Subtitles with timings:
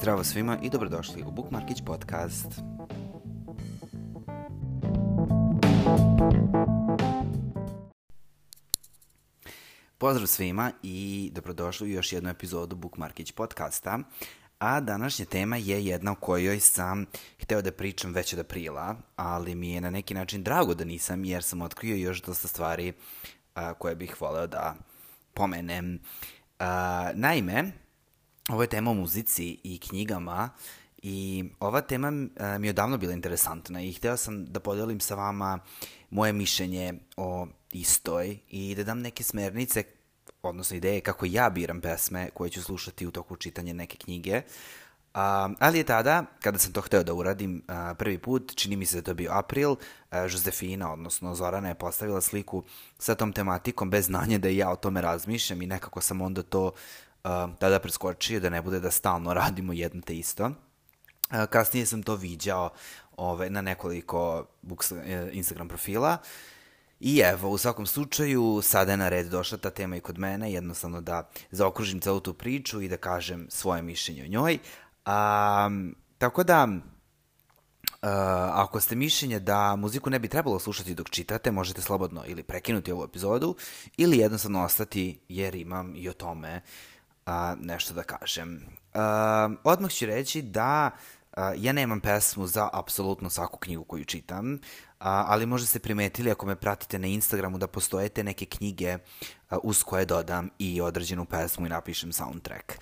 [0.00, 2.46] Zdravo svima i dobrodošli u Bookmarkić podcast.
[9.98, 13.98] Pozdrav svima i dobrodošli u još jednu epizodu Bookmarkić podcasta.
[14.58, 17.06] A današnja tema je jedna o kojoj sam
[17.42, 21.24] hteo da pričam već od aprila, ali mi je na neki način drago da nisam
[21.24, 22.92] jer sam otkrio još dosta stvari
[23.54, 24.74] a, koje bih voleo da
[25.34, 26.00] pomenem.
[26.58, 27.72] A, naime,
[28.52, 30.50] ovo je tema o muzici i knjigama
[31.02, 35.14] i ova tema a, mi je odavno bila interesantna i hteo sam da podelim sa
[35.14, 35.58] vama
[36.10, 39.82] moje mišljenje o istoj i da dam neke smernice
[40.42, 44.42] odnosno ideje kako ja biram pesme koje ću slušati u toku čitanja neke knjige.
[45.14, 48.86] Um, ali je tada, kada sam to hteo da uradim uh, prvi put, čini mi
[48.86, 49.78] se da to bio april, uh,
[50.10, 52.64] Josefina, odnosno Zorana je postavila sliku
[52.98, 56.72] sa tom tematikom bez znanja da ja o tome razmišljam i nekako sam onda to
[57.58, 60.50] tada preskočio da ne bude da stalno radimo jedno te isto.
[61.50, 62.70] Kasnije sam to viđao
[63.16, 64.92] ove, na nekoliko books,
[65.32, 66.18] Instagram profila
[67.00, 70.52] I evo, u svakom slučaju, sada je na red došla ta tema i kod mene,
[70.52, 74.58] jednostavno da zaokružim celu tu priču i da kažem svoje mišljenje o njoj.
[75.06, 76.68] Um, tako da,
[78.02, 78.08] Uh,
[78.52, 82.92] ako ste mišljenje da muziku ne bi trebalo slušati dok čitate, možete slobodno ili prekinuti
[82.92, 83.56] ovu epizodu
[83.96, 86.62] ili jednostavno ostati jer imam i o tome
[87.26, 88.66] uh, nešto da kažem.
[88.94, 89.00] Uh,
[89.64, 90.90] odmah ću reći da
[91.36, 94.58] uh, ja nemam pesmu za apsolutno svaku knjigu koju čitam, uh,
[95.00, 98.94] ali možda ste primetili ako me pratite na Instagramu da postojete neke knjige
[99.50, 102.72] uh, uz koje dodam i određenu pesmu i napišem soundtrack.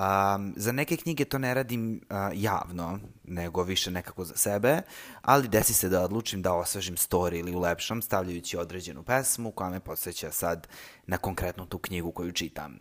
[0.00, 4.82] Um, za neke knjige to ne radim uh, javno, nego više nekako za sebe,
[5.22, 9.80] ali desi se da odlučim da osvežim story ili ulepšam stavljajući određenu pesmu koja me
[9.80, 10.68] podsjeća sad
[11.06, 12.78] na konkretno tu knjigu koju čitam.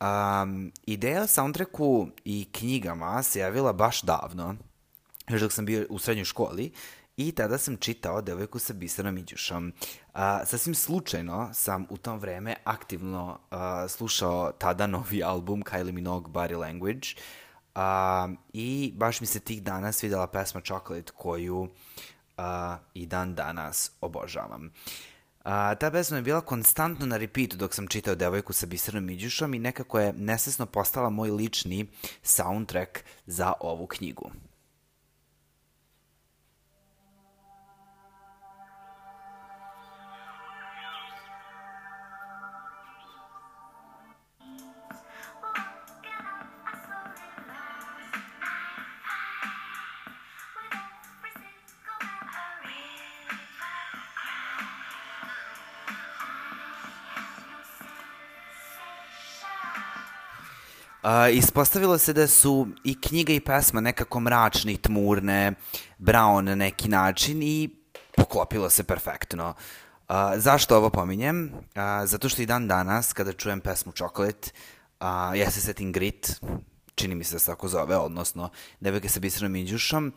[0.00, 4.56] Um, ideja o soundtracku i knjigama se javila baš davno,
[5.28, 6.72] još dok sam bio u srednjoj školi
[7.16, 9.72] I tada sam čitao Devojku sa biserom Iđušom.
[10.12, 16.32] A, sasvim slučajno sam u tom vreme aktivno a, slušao tada novi album Kylie Minogue
[16.32, 17.08] Body Language
[17.74, 21.68] a, i baš mi se tih dana svidela pesma Chocolate koju
[22.36, 24.70] a, i dan danas obožavam.
[25.46, 29.54] A, ta pesma je bila konstantno na repeatu dok sam čitao Devojku sa biserom Iđušom
[29.54, 31.86] i nekako je nesesno postala moj lični
[32.22, 34.30] soundtrack za ovu knjigu.
[61.32, 65.52] Ispostavilo se da su i knjiga i pesma nekako mračne i tmurne,
[65.98, 67.70] brown na neki način i
[68.16, 69.54] poklopilo se perfektno.
[70.08, 71.52] Uh, zašto ovo pominjem?
[71.54, 74.50] Uh, zato što i dan danas, kada čujem pesmu Chocolate,
[75.00, 75.06] uh,
[75.38, 76.40] ja se setim Grit,
[76.94, 78.50] čini mi se da se tako zove, odnosno
[78.80, 80.12] Devojke sa biserom iđušom,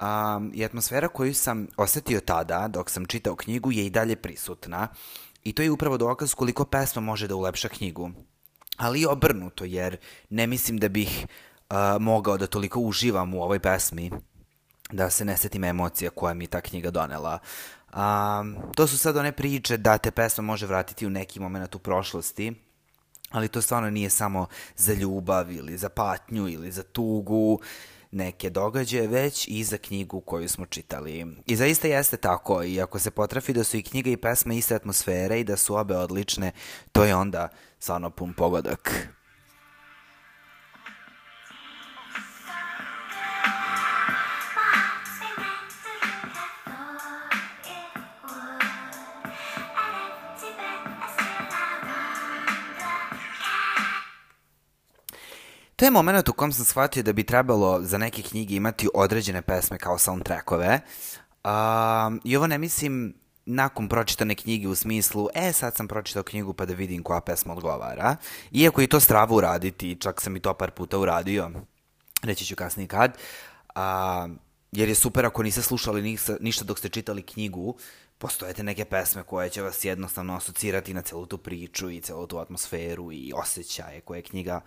[0.00, 4.88] um, i atmosfera koju sam osetio tada, dok sam čitao knjigu, je i dalje prisutna.
[5.44, 8.10] I to je upravo dokaz koliko pesma može da ulepša knjigu
[8.76, 9.96] ali i obrnuto, jer
[10.30, 11.26] ne mislim da bih
[11.70, 14.10] uh, mogao da toliko uživam u ovoj pesmi,
[14.92, 17.38] da se ne setim emocija koja mi ta knjiga donela.
[17.94, 21.78] Um, to su sad one priče da te pesma može vratiti u neki moment u
[21.78, 22.54] prošlosti,
[23.30, 24.46] ali to stvarno nije samo
[24.76, 27.60] za ljubav ili za patnju ili za tugu,
[28.10, 31.26] neke događaje, već i za knjigu koju smo čitali.
[31.46, 34.74] I zaista jeste tako, i ako se potrafi da su i knjiga i pesma iste
[34.74, 36.52] atmosfere i da su obe odlične,
[36.92, 37.48] to je onda
[37.84, 39.08] stvarno pun pogodak.
[55.76, 59.42] To je moment u kom sam shvatio da bi trebalo za neke knjige imati određene
[59.42, 60.80] pesme kao soundtrackove.
[61.44, 61.50] Uh,
[62.24, 66.66] I ovo ne mislim nakon pročitane knjige u smislu, e, sad sam pročitao knjigu pa
[66.66, 68.16] da vidim koja pesma odgovara.
[68.52, 71.50] Iako i to stravo uraditi, čak sam i to par puta uradio,
[72.22, 73.18] reći ću kasnije kad,
[73.74, 74.28] a,
[74.72, 77.76] jer je super ako niste slušali ništa dok ste čitali knjigu,
[78.18, 82.38] postojete neke pesme koje će vas jednostavno asocirati na celu tu priču i celu tu
[82.38, 84.60] atmosferu i osjećaje koje je knjiga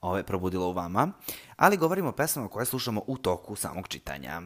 [0.00, 1.12] ove, probudila u vama,
[1.56, 4.42] ali govorimo o pesmama koje slušamo u toku samog čitanja.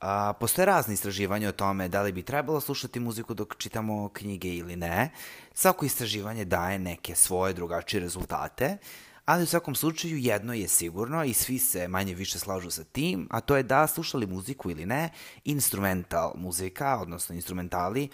[0.00, 4.48] A, postoje razne istraživanja o tome da li bi trebalo slušati muziku dok čitamo knjige
[4.48, 5.10] ili ne.
[5.54, 8.78] Svako istraživanje daje neke svoje drugačije rezultate,
[9.26, 13.28] Ali u svakom slučaju jedno je sigurno i svi se manje više slažu sa tim,
[13.30, 15.10] a to je da slušali muziku ili ne,
[15.44, 18.08] instrumental muzika, odnosno instrumentali,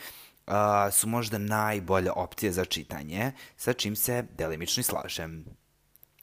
[0.47, 0.55] uh,
[0.93, 5.45] su možda najbolja opcija za čitanje, sa čim se delimično i slažem.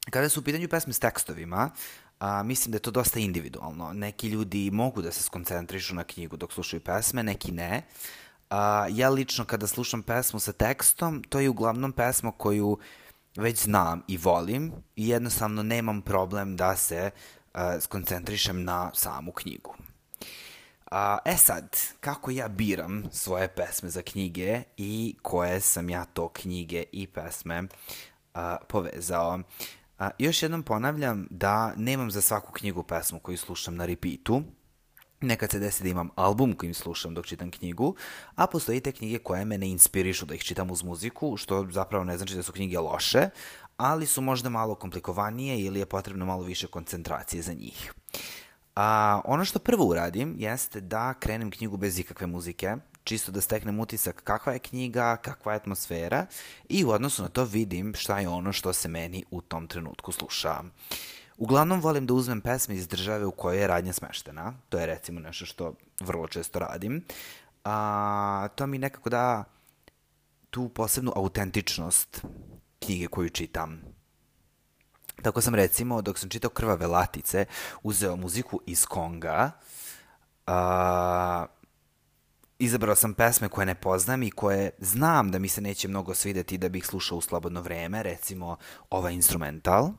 [0.09, 1.69] Kada su u pitanju pesme s tekstovima,
[2.19, 3.93] a, mislim da je to dosta individualno.
[3.93, 7.83] Neki ljudi mogu da se skoncentrišu na knjigu dok slušaju pesme, neki ne.
[8.49, 12.77] A, ja lično kada slušam pesmu sa tekstom, to je uglavnom pesma koju
[13.37, 17.11] već znam i volim i jednostavno nemam problem da se
[17.53, 19.75] a, skoncentrišem na samu knjigu.
[20.91, 26.29] A, e sad, kako ja biram svoje pesme za knjige i koje sam ja to
[26.29, 27.63] knjige i pesme
[28.33, 29.39] a, povezao?
[29.99, 34.43] A, još jednom ponavljam da nemam za svaku knjigu pesmu koju slušam na repeatu,
[35.21, 37.95] Nekad se desi da imam album kojim slušam dok čitam knjigu,
[38.35, 42.03] a postoji te knjige koje me ne inspirišu da ih čitam uz muziku, što zapravo
[42.03, 43.29] ne znači da su knjige loše,
[43.77, 47.93] ali su možda malo komplikovanije ili je potrebno malo više koncentracije za njih.
[48.75, 52.75] A, ono što prvo uradim jeste da krenem knjigu bez ikakve muzike,
[53.09, 56.25] čisto da steknem utisak kakva je knjiga, kakva je atmosfera
[56.69, 60.11] i u odnosu na to vidim šta je ono što se meni u tom trenutku
[60.11, 60.61] sluša.
[61.37, 64.53] Uglavnom volim da uzmem pesme iz države u kojoj je radnja smeštena.
[64.69, 67.03] To je recimo nešto što vrlo često radim.
[67.63, 69.43] A, to mi nekako da
[70.49, 72.25] tu posebnu autentičnost
[72.79, 73.81] knjige koju čitam.
[75.23, 77.45] Tako sam recimo, dok sam čitao Krvave latice,
[77.83, 79.51] uzeo muziku iz Konga,
[80.45, 81.45] a,
[82.59, 86.57] izabrao sam pesme koje ne poznam i koje znam da mi se neće mnogo svideti
[86.57, 88.57] da bih slušao u slobodno vreme, recimo
[88.89, 89.91] ovaj instrumental.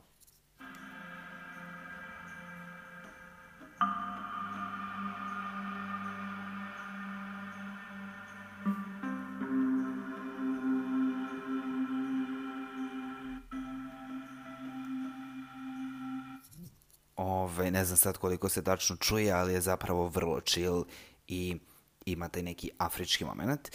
[17.15, 20.83] Ove, ne znam sad koliko se tačno čuje, ali je zapravo vrlo chill
[21.27, 21.59] i
[22.05, 23.71] ima taj neki afrički moment.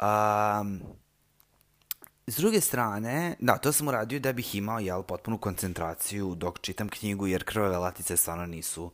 [0.00, 0.82] Um,
[2.26, 6.88] S druge strane, da, to sam uradio da bih imao, jel, potpunu koncentraciju dok čitam
[6.88, 8.90] knjigu, jer krvave latice stvarno nisu,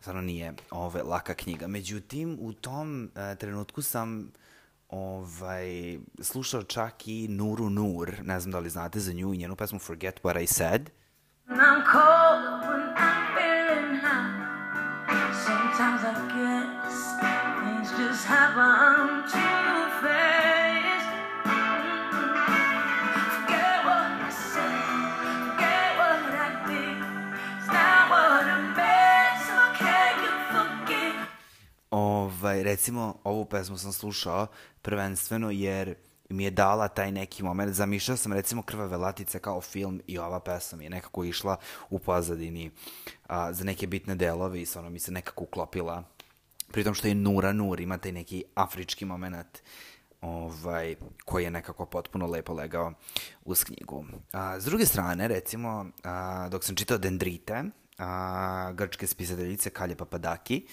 [0.00, 1.66] stvarno nije ove, laka knjiga.
[1.66, 4.32] Međutim, u tom e, trenutku sam
[4.88, 9.56] ovaj, slušao čak i Nuru Nur, ne znam da li znate za nju i njenu
[9.56, 10.90] pesmu Forget What I Said.
[11.48, 12.55] I'm cold
[31.90, 34.46] Ovaj, recimo, ovu pesmu sam slušao
[34.82, 35.94] prvenstveno jer
[36.28, 37.74] mi je dala taj neki moment.
[37.74, 41.56] Zamišljao sam recimo Krvave latice kao film i ova pesma je nekako išla
[41.90, 42.70] u pozadini
[43.26, 46.15] a, za neke bitne delove i stvarno mi se nekako uklopila.
[46.72, 49.62] Pritom što je Nura Nur, ima taj neki afrički moment
[50.20, 52.92] ovaj, koji je nekako potpuno lepo legao
[53.44, 54.04] uz knjigu.
[54.32, 57.64] A, s druge strane, recimo, a, dok sam čitao Dendrite,
[57.98, 60.66] a, grčke spisateljice Kalje Papadaki,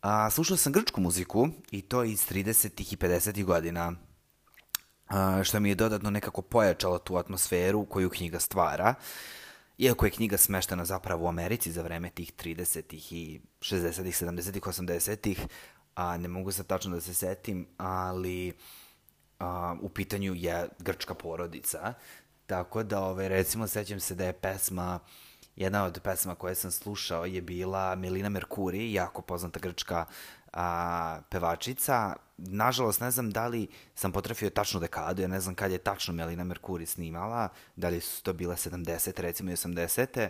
[0.00, 2.92] a, slušao sam grčku muziku i to iz 30.
[2.92, 3.44] i 50.
[3.44, 3.92] godina
[5.08, 8.94] a, što mi je dodatno nekako pojačalo tu atmosferu koju knjiga stvara.
[9.82, 15.46] Iako je knjiga smeštena zapravo u Americi za vreme tih 30-ih i 60-ih, 70-ih, 80-ih,
[15.94, 18.52] a ne mogu sad tačno da se setim, ali
[19.38, 21.94] a, u pitanju je grčka porodica.
[22.46, 24.98] Tako da, ovaj, recimo, sećam se da je pesma,
[25.56, 30.04] jedna od pesma koje sam slušao je bila Melina Merkuri, jako poznata grčka
[30.52, 32.16] a, pevačica.
[32.36, 36.14] Nažalost, ne znam da li sam potrafio tačnu dekadu, ja ne znam kad je tačno
[36.14, 39.20] Melina Merkuri snimala, da li su to bile 70.
[39.20, 40.28] recimo i 80.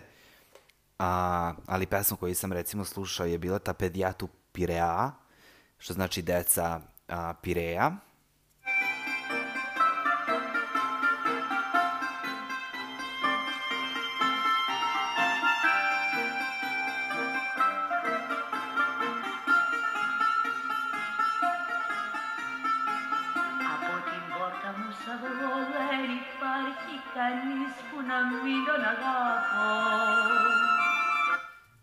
[0.99, 5.11] A, ali pesma koju sam recimo slušao je bila ta Pediatu Pirea,
[5.77, 7.91] što znači deca a, Pireja.
[25.12, 29.68] πόρτα μου σαν βγω δεν υπάρχει κανείς που να μην τον αγαπώ.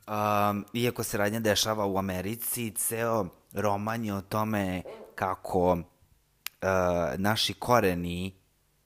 [0.08, 4.82] Um, iako se radnja dešava u Americi, ceo roman je o tome
[5.16, 5.80] kako uh,
[7.18, 8.34] naši koreni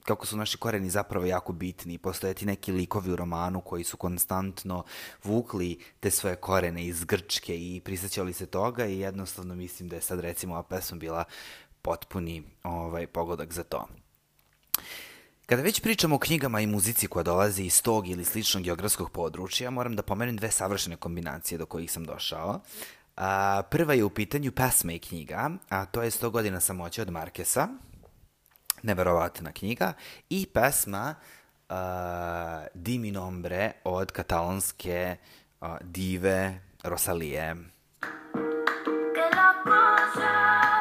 [0.03, 1.97] kako su naši koreni zapravo jako bitni.
[1.97, 4.83] Postoje ti neki likovi u romanu koji su konstantno
[5.23, 10.01] vukli te svoje korene iz Grčke i prisaćali se toga i jednostavno mislim da je
[10.01, 11.23] sad recimo ova pesma bila
[11.81, 13.87] potpuni ovaj, pogodak za to.
[15.46, 19.70] Kada već pričamo o knjigama i muzici koja dolazi iz tog ili sličnog geografskog područja,
[19.70, 22.60] moram da pomenem dve savršene kombinacije do kojih sam došao.
[23.16, 27.10] A, prva je u pitanju pesma i knjiga, a to je 100 godina samoće od
[27.10, 27.68] Markesa,
[28.82, 29.92] neverovatna knjiga,
[30.30, 31.14] i pesma
[31.68, 31.74] uh,
[32.74, 35.16] Di mi nombre od katalonske
[35.60, 37.56] uh, dive Rosalije.
[39.14, 40.73] Que la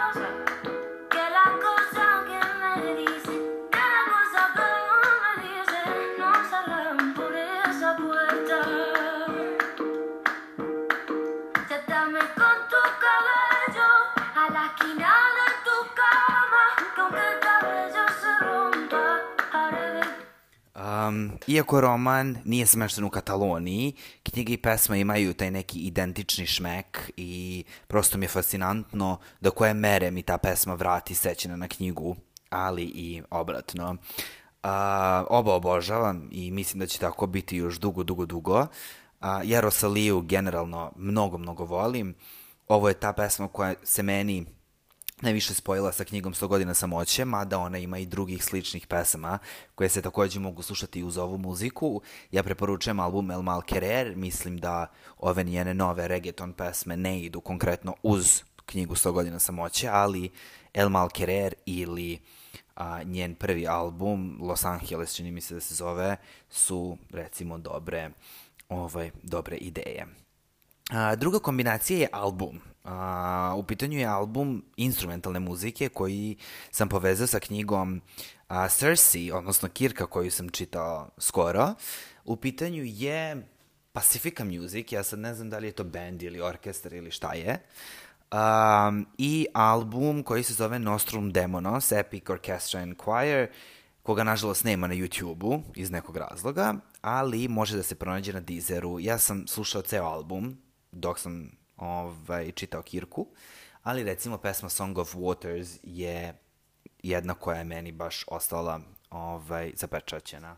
[21.13, 23.93] Um, iako roman nije smešten u Kataloniji,
[24.23, 29.73] knjiga i pesma imaju taj neki identični šmek i prosto mi je fascinantno do koje
[29.73, 32.15] mere mi ta pesma vrati sećena na knjigu,
[32.49, 33.91] ali i obratno.
[33.91, 34.69] Uh,
[35.29, 38.59] oba obožavam i mislim da će tako biti još dugo, dugo, dugo.
[38.59, 38.67] Uh,
[39.43, 42.15] ja Rosaliju generalno mnogo, mnogo volim.
[42.67, 44.45] Ovo je ta pesma koja se meni
[45.23, 49.39] najviše spojila sa knjigom 100 godina samoće, mada ona ima i drugih sličnih pesama
[49.75, 52.01] koje se takođe mogu slušati uz ovu muziku.
[52.31, 57.41] Ja preporučujem album El Mal Querer, mislim da ove njene nove reggaeton pesme ne idu
[57.41, 60.31] konkretno uz knjigu 100 godina samoće, ali
[60.73, 62.19] El Mal Querer ili
[62.75, 66.17] a, njen prvi album, Los Angeles, čini mi se da se zove,
[66.49, 68.11] su recimo dobre,
[68.69, 70.07] ovaj, dobre ideje.
[70.93, 72.59] A, druga kombinacija je album.
[72.83, 76.37] A, u pitanju je album instrumentalne muzike koji
[76.71, 78.01] sam povezao sa knjigom
[78.47, 81.73] a, Cersei, odnosno Kirka koju sam čitao skoro.
[82.25, 83.47] U pitanju je
[83.91, 87.33] Pacifica Music, ja sad ne znam da li je to band ili orkestar ili šta
[87.33, 87.59] je.
[88.31, 93.47] Um, I album koji se zove Nostrum Demonos, Epic Orchestra and Choir,
[94.03, 98.99] koga nažalost nema na YouTube-u iz nekog razloga, ali može da se pronađe na Deezeru.
[98.99, 100.57] Ja sam slušao ceo album
[100.93, 103.27] dok sam ovaj, čitao Kirku,
[103.83, 106.33] ali recimo pesma Song of Waters je
[107.03, 110.55] jedna koja je meni baš ostala ovaj, zapečaćena.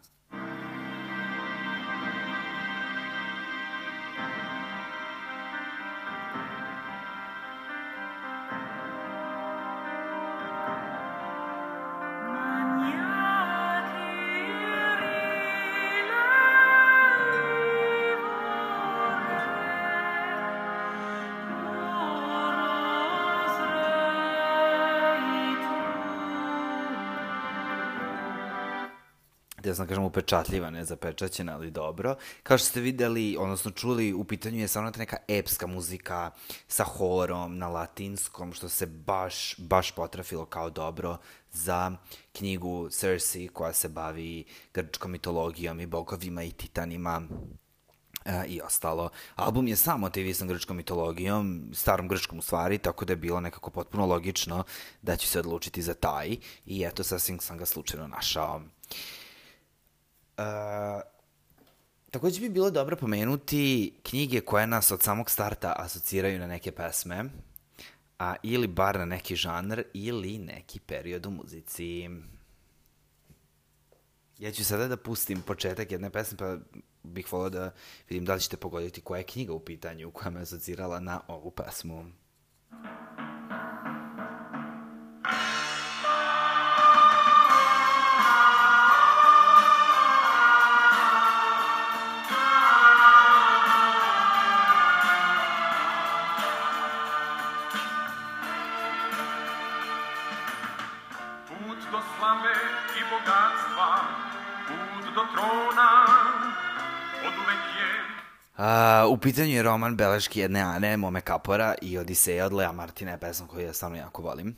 [29.75, 32.15] Da sam kažem upečatljiva, ne zapečaćena, ali dobro.
[32.43, 36.31] Kao što ste videli, odnosno čuli, u pitanju je samo neka epska muzika
[36.67, 41.17] sa horom na latinskom, što se baš, baš potrafilo kao dobro
[41.51, 41.91] za
[42.33, 47.21] knjigu Cersei koja se bavi grčkom mitologijom i bogovima i titanima
[48.25, 49.09] e, i ostalo.
[49.35, 53.69] Album je sam motivisan grčkom mitologijom, starom grčkom u stvari, tako da je bilo nekako
[53.69, 54.63] potpuno logično
[55.01, 58.55] da ću se odlučiti za taj i eto, sasvim sam ga slučajno našao.
[58.55, 59.24] Uh,
[62.11, 67.25] takođe bi bilo dobro pomenuti knjige koje nas od samog starta asociraju na neke pesme,
[68.19, 72.09] a ili bar na neki žanr ili neki period u muzici.
[74.39, 76.57] Ja ću sada da pustim početak jedne pesme, pa
[77.03, 77.71] bih volio da
[78.09, 81.51] vidim da li ćete pogoditi koja je knjiga u pitanju koja me asocirala na ovu
[81.51, 82.05] pesmu.
[109.25, 113.47] Pitanju je roman Beleški jedne Ane, Mome Kapora i Odiseja od Lea Martina, je pesma
[113.47, 114.55] koju ja stvarno jako volim.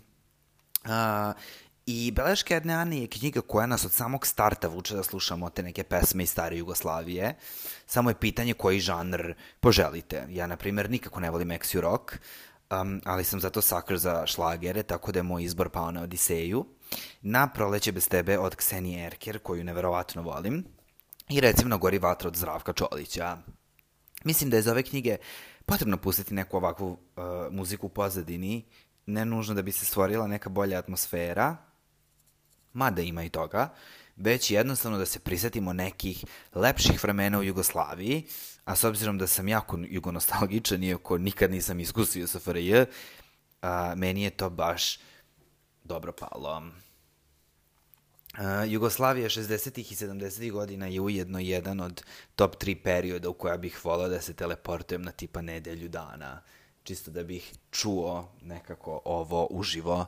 [0.86, 1.34] A,
[1.86, 5.64] I Beleške jedne Ane je knjiga koja nas od samog starta vuče da slušamo te
[5.64, 7.36] neke pesme iz stare Jugoslavije.
[7.86, 10.26] Samo je pitanje koji žanr poželite.
[10.30, 12.18] Ja, na primjer, nikako ne volim Exu Rock,
[12.72, 16.66] um, ali sam zato sakr za šlagere, tako da je moj izbor pao na Odiseju.
[17.22, 20.66] Na Proleće bez tebe od Ksenije Erker, koju neverovatno volim.
[21.30, 23.38] I recimo na Gori vatra od Zdravka Čolića.
[24.28, 25.18] Mislim da je za ove knjige
[25.66, 28.66] potrebno pustiti neku ovakvu uh, muziku u pozadini,
[29.06, 31.58] ne nužno da bi se stvorila neka bolja atmosfera,
[32.74, 33.70] mada ima i toga,
[34.16, 38.26] već jednostavno da se prisetimo nekih lepših vremena u Jugoslaviji,
[38.66, 42.84] a s obzirom da sam jako jugonostalgičan, iako nikad nisam iskusio SFRJ,
[43.62, 45.00] a, meni je to baš
[45.84, 46.64] dobro palo.
[48.68, 49.80] Jugoslavija 60.
[49.80, 50.52] i 70.
[50.52, 52.04] godina je ujedno jedan od
[52.36, 56.42] top 3 perioda u koja bih volao da se teleportujem na tipa nedelju dana.
[56.84, 60.06] Čisto da bih čuo nekako ovo uživo.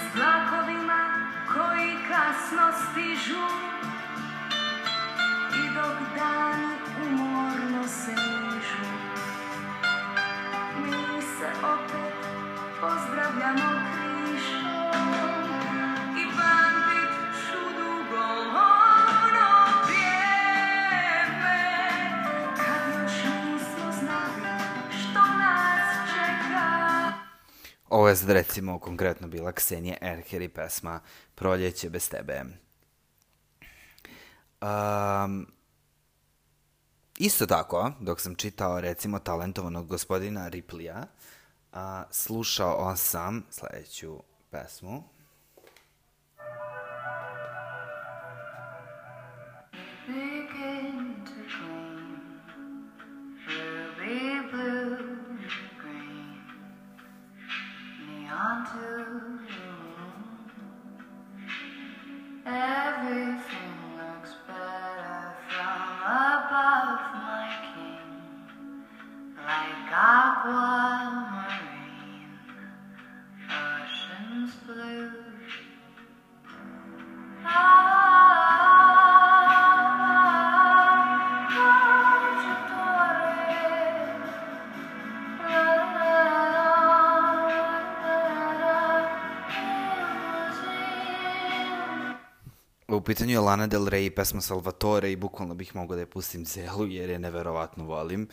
[0.00, 3.46] S vlakovima koji kasno stižu
[5.56, 6.76] I dok dani
[7.10, 8.86] umorno se nižu
[10.82, 12.14] Mi se opet
[12.80, 15.55] pozdravljamo križom
[28.06, 31.00] Ovo je sad recimo konkretno bila Ksenija Erher i pesma
[31.34, 32.42] Proljeće bez tebe.
[34.62, 35.46] Um,
[37.18, 41.06] isto tako, dok sam čitao recimo talentovanog gospodina Riplija,
[41.72, 45.02] a, slušao sam sledeću pesmu.
[93.06, 96.44] Pitanju je Lana Del Rey i pesma Salvatore i bukvalno bih mogao da je pustim
[96.44, 98.28] celu jer je neverovatno volim.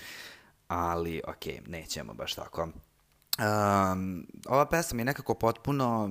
[0.68, 2.64] Ali, okej, nećemo baš tako.
[2.64, 6.10] Um, ova pesma je nekako potpuno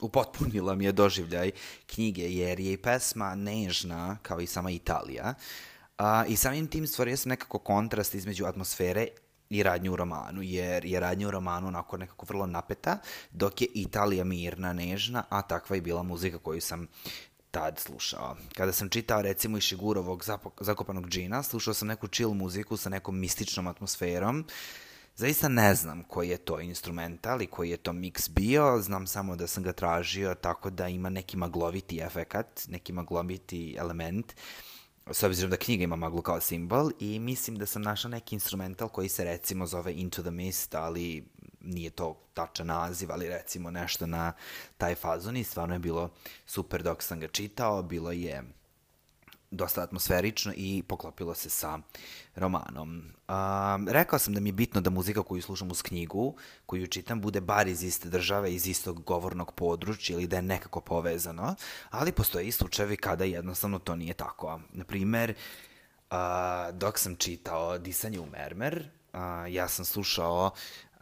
[0.00, 1.50] upotpunila mi je doživljaj
[1.86, 5.34] knjige, jer je i pesma nežna, kao i sama Italija.
[5.98, 9.06] A, I samim tim stvorio sam nekako kontrast između atmosfere
[9.50, 12.98] i radnje u romanu, jer je radnja u romanu onako nekako vrlo napeta,
[13.30, 16.88] dok je Italija mirna, nežna, a takva je bila muzika koju sam
[17.54, 18.36] tad slušao.
[18.54, 22.88] Kada sam čitao recimo i Šigurovog Zapo- Zakopanog džina, slušao sam neku chill muziku sa
[22.88, 24.44] nekom mističnom atmosferom,
[25.16, 29.36] Zaista ne znam koji je to instrumental i koji je to mix bio, znam samo
[29.36, 34.34] da sam ga tražio tako da ima neki magloviti efekat, neki magloviti element,
[35.10, 38.88] s obzirom da knjiga ima maglu kao simbol i mislim da sam našao neki instrumental
[38.88, 41.24] koji se recimo zove Into the Mist, ali
[41.64, 44.32] nije to tačan naziv, ali recimo nešto na
[44.78, 46.10] taj fazon i stvarno je bilo
[46.46, 48.42] super dok sam ga čitao, bilo je
[49.54, 51.78] dosta atmosferično i poklopilo se sa
[52.34, 53.02] romanom.
[53.28, 57.20] Um, rekao sam da mi je bitno da muzika koju slušam uz knjigu, koju čitam,
[57.20, 61.54] bude bar iz iste države, iz istog govornog područja ili da je nekako povezano,
[61.90, 64.60] ali postoje i slučajevi kada jednostavno to nije tako.
[64.72, 65.34] Naprimer,
[66.10, 66.16] uh,
[66.72, 69.20] dok sam čitao Disanje u mermer, uh,
[69.52, 70.50] ja sam slušao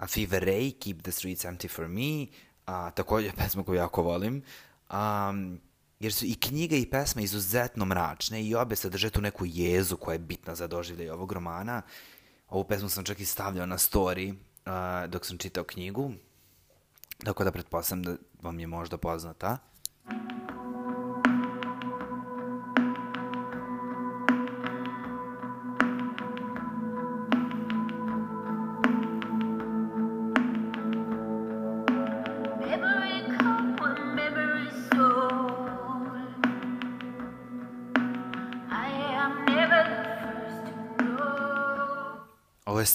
[0.02, 2.26] a Fever Ray, Keep the Streets Empty for Me,
[2.66, 4.42] a, takođe pesma koju jako volim,
[4.90, 5.60] um,
[6.00, 10.12] jer su i knjiga i pesma izuzetno mračne i obe sadrže tu neku jezu koja
[10.12, 11.82] je bitna za doživljaj ovog romana.
[12.48, 16.12] Ovu pesmu sam čak i stavljao na story uh, dok sam čitao knjigu,
[17.24, 19.58] tako da pretpostavljam da vam je možda poznata.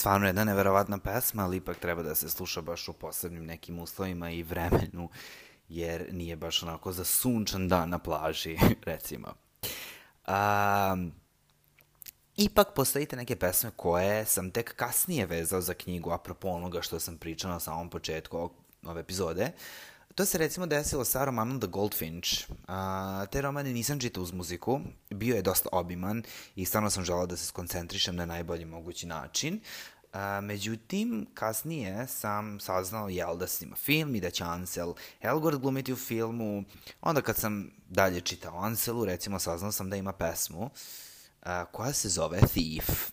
[0.08, 4.30] Stvarno jedna neverovatna pesma, ali ipak treba da se sluša baš u posebnim nekim uslovima
[4.30, 5.10] i vremenu,
[5.70, 9.28] jer nije baš onako za sunčan dan na plaži, recimo.
[10.28, 11.12] Um,
[12.38, 17.17] ipak postojite neke pesme koje sam tek kasnije vezao za knjigu, apropo onoga što sam
[17.17, 19.52] pričao na samom početku ovog- ove epizode.
[20.15, 22.30] To se recimo desilo sa romanom The Goldfinch.
[22.67, 26.24] A, te romane nisam čitao uz muziku, bio je dosta obiman
[26.56, 29.60] i stvarno sam želao da se skoncentrišem na najbolji mogući način.
[30.17, 35.93] A, međutim, kasnije sam saznao jel da snima film i da će Ansel Elgort glumiti
[35.93, 36.63] u filmu.
[37.01, 40.69] Onda kad sam dalje čitao Anselu, recimo saznao sam da ima pesmu
[41.41, 43.12] a, koja se zove Thief.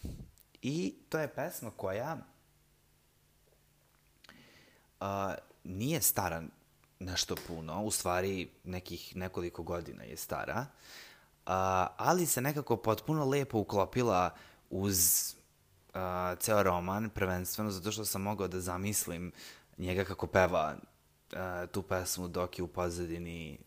[0.63, 2.19] I to je pesma koja
[5.01, 6.43] a, nije stara
[6.99, 10.67] nešto puno, u stvari nekih nekoliko godina je stara,
[11.47, 14.31] a, ali se nekako potpuno lepo uklopila
[14.71, 15.35] uz
[15.95, 19.33] a, ceo roman, prvenstveno zato što sam mogao da zamislim
[19.79, 21.39] njega kako peva uh,
[21.73, 23.59] tu pesmu dok je u pozadini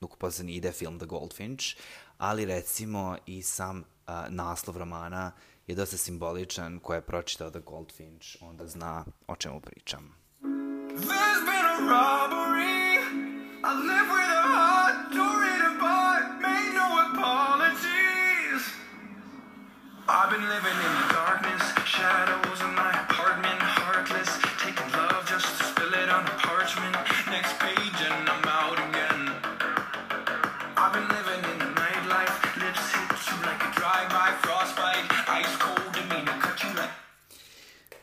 [0.00, 1.64] dok u pozadini ide film The Goldfinch,
[2.18, 3.84] ali recimo i sam uh,
[4.28, 5.32] naslov romana
[5.66, 10.14] je dosta simboličan, ko je pročitao The Goldfinch, onda zna o čemu pričam.
[10.94, 12.84] There's been a robbery.
[13.64, 18.62] I live with a heart, don't read a part, made no apologies.
[20.08, 20.93] I've been living in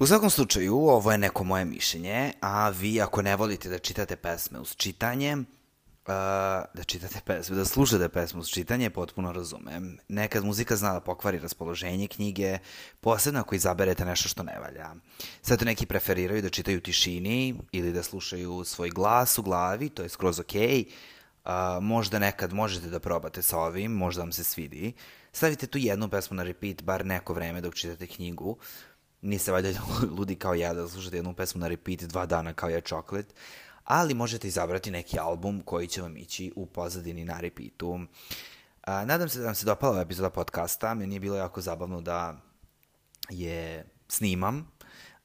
[0.01, 4.15] U svakom slučaju, ovo je neko moje mišljenje, a vi ako ne volite da čitate
[4.15, 5.43] pesme uz čitanje, uh,
[6.73, 9.97] da čitate pesme, da slušate pesme uz čitanje, potpuno razumem.
[10.07, 12.57] Nekad muzika zna da pokvari raspoloženje knjige,
[13.01, 14.89] posebno ako izaberete nešto što ne valja.
[15.43, 20.03] Zato neki preferiraju da čitaju u tišini ili da slušaju svoj glas u glavi, to
[20.03, 20.85] je skroz okej.
[21.45, 24.93] Uh, možda nekad možete da probate sa ovim, možda vam se svidi.
[25.33, 28.57] Stavite tu jednu pesmu na repeat, bar neko vreme dok čitate knjigu.
[29.21, 29.69] Niste valjda
[30.17, 33.33] ludi kao ja da slušate jednu pesmu na repeat dva dana kao ja čoklet,
[33.83, 37.99] ali možete izabrati neki album koji će vam ići u pozadini na repeatu.
[38.83, 42.01] A, nadam se da vam se dopala ova epizoda podcasta, meni je bilo jako zabavno
[42.01, 42.37] da
[43.29, 44.71] je snimam.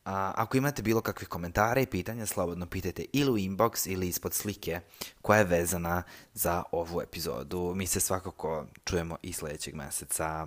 [0.04, 4.35] A, ako imate bilo kakvih komentara i pitanja, slobodno pitajte ili u inbox ili ispod
[4.35, 4.80] slike
[5.22, 6.02] koja je vezana
[6.35, 7.72] za ovu epizodu.
[7.74, 10.46] Mi se svakako čujemo i sledećeg meseca.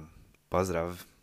[0.49, 1.18] Pozdrav!